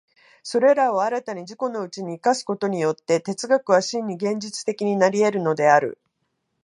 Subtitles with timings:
[0.41, 5.99] それらを新たに自己のうちに生かすことによって、哲学は真に現実的になり得るのである。